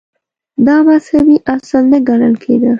[0.65, 2.69] •دا مذهبي اصل نه ګڼل کېده.